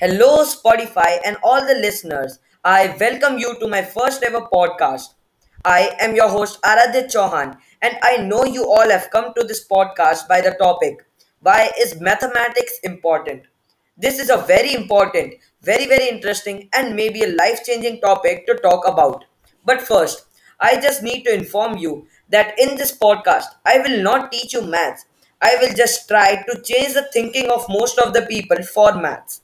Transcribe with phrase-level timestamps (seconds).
[0.00, 2.38] Hello, Spotify, and all the listeners.
[2.64, 5.10] I welcome you to my first ever podcast.
[5.64, 9.68] I am your host, Aradhya Chauhan, and I know you all have come to this
[9.68, 11.06] podcast by the topic
[11.40, 13.42] Why is mathematics important?
[13.98, 18.54] This is a very important, very, very interesting, and maybe a life changing topic to
[18.56, 19.26] talk about.
[19.66, 20.24] But first,
[20.58, 24.62] I just need to inform you that in this podcast, I will not teach you
[24.62, 25.04] maths.
[25.42, 29.42] I will just try to change the thinking of most of the people for maths.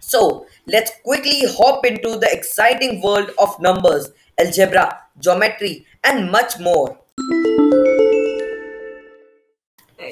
[0.00, 6.98] So, let's quickly hop into the exciting world of numbers, algebra, geometry, and much more.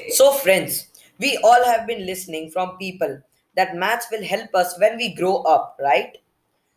[0.09, 0.87] So, friends,
[1.19, 3.21] we all have been listening from people
[3.55, 6.17] that maths will help us when we grow up, right?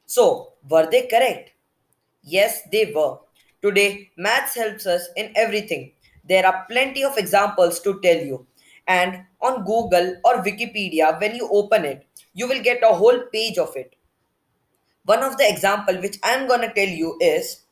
[0.07, 1.53] So, were they correct?
[2.23, 3.19] Yes, they were.
[3.61, 5.93] Today, maths helps us in everything.
[6.25, 8.47] There are plenty of examples to tell you.
[8.87, 13.59] And on Google or Wikipedia, when you open it, you will get a whole page
[13.59, 13.95] of it.
[15.05, 17.63] One of the example which I'm gonna tell you is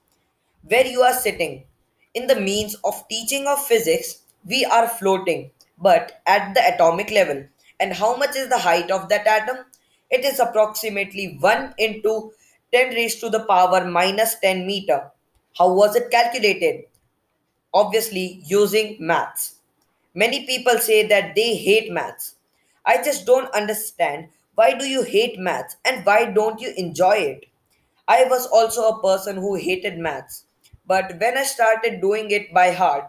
[0.67, 1.65] where you are sitting.
[2.15, 7.45] In the means of teaching of physics, we are floating, but at the atomic level.
[7.79, 9.65] And how much is the height of that atom?
[10.11, 12.33] It is approximately 1 into
[12.73, 15.11] 10 raised to the power minus 10 meter.
[15.57, 16.85] How was it calculated?
[17.73, 19.55] Obviously, using maths.
[20.15, 22.35] Many people say that they hate maths.
[22.85, 24.29] I just don't understand
[24.61, 27.47] why do you hate maths and why don't you enjoy it?
[28.07, 30.45] I was also a person who hated maths.
[30.87, 33.05] But when I started doing it by heart,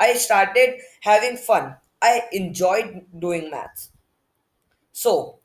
[0.00, 1.76] I started having fun.
[2.02, 3.90] I enjoyed doing maths.
[4.90, 5.38] So,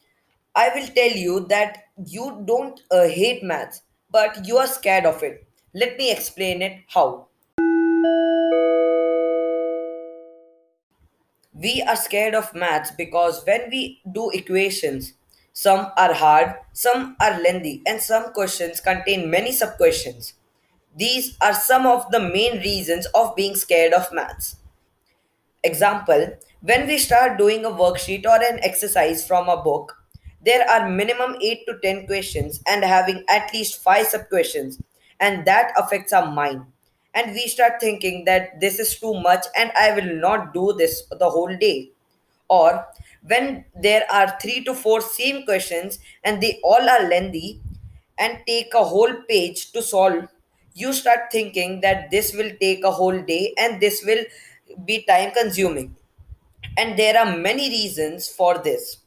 [0.56, 5.22] I will tell you that you don't uh, hate maths, but you are scared of
[5.22, 5.48] it.
[5.76, 7.28] Let me explain it how.
[11.54, 15.14] We are scared of maths because when we do equations,
[15.58, 20.34] some are hard, some are lengthy, and some questions contain many sub questions.
[20.96, 24.58] These are some of the main reasons of being scared of maths.
[25.64, 29.98] Example, when we start doing a worksheet or an exercise from a book,
[30.46, 34.80] there are minimum 8 to 10 questions and having at least 5 sub questions,
[35.20, 36.66] and that affects our mind.
[37.16, 41.02] And we start thinking that this is too much and I will not do this
[41.10, 41.94] the whole day.
[42.50, 42.88] Or
[43.26, 47.62] when there are 3 to 4 same questions and they all are lengthy
[48.18, 50.28] and take a whole page to solve,
[50.74, 54.24] you start thinking that this will take a whole day and this will
[54.86, 55.96] be time consuming
[56.78, 58.98] and there are many reasons for this.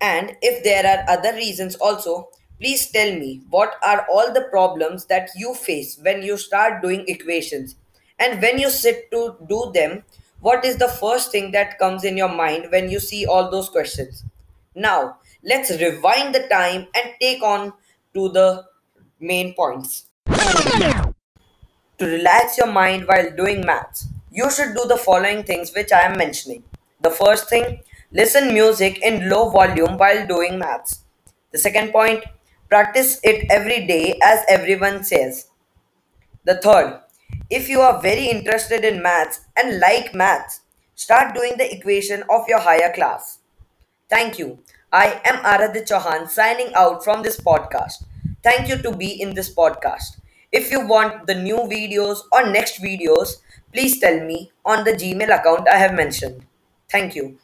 [0.00, 2.28] And if there are other reasons also,
[2.60, 7.04] please tell me what are all the problems that you face when you start doing
[7.08, 7.76] equations?
[8.18, 10.04] And when you sit to do them,
[10.40, 13.68] what is the first thing that comes in your mind when you see all those
[13.68, 14.24] questions?
[14.74, 17.72] Now, let's rewind the time and take on
[18.14, 18.64] to the
[19.18, 20.06] main points.
[21.98, 26.02] To relax your mind while doing maths, you should do the following things which I
[26.02, 26.62] am mentioning.
[27.00, 27.80] The first thing,
[28.12, 31.04] listen music in low volume while doing maths.
[31.52, 32.22] The second point,
[32.68, 35.48] practice it every day as everyone says.
[36.44, 37.00] The third,
[37.50, 40.60] if you are very interested in maths and like maths,
[40.94, 43.38] start doing the equation of your higher class.
[44.08, 44.58] Thank you.
[44.92, 48.04] I am Aradhya Chauhan signing out from this podcast.
[48.42, 50.20] Thank you to be in this podcast.
[50.52, 53.36] If you want the new videos or next videos,
[53.72, 56.46] please tell me on the Gmail account I have mentioned.
[56.88, 57.38] Thank you.